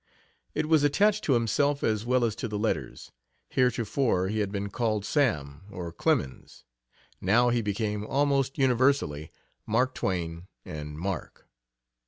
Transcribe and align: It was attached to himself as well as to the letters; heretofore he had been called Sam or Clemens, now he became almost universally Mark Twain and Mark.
It 0.55 0.65
was 0.65 0.83
attached 0.83 1.23
to 1.25 1.33
himself 1.33 1.83
as 1.83 2.07
well 2.07 2.25
as 2.25 2.35
to 2.37 2.47
the 2.47 2.57
letters; 2.57 3.11
heretofore 3.49 4.29
he 4.29 4.39
had 4.39 4.51
been 4.51 4.71
called 4.71 5.05
Sam 5.05 5.61
or 5.69 5.91
Clemens, 5.91 6.63
now 7.21 7.49
he 7.49 7.61
became 7.61 8.03
almost 8.07 8.57
universally 8.57 9.29
Mark 9.67 9.93
Twain 9.93 10.47
and 10.65 10.97
Mark. 10.97 11.47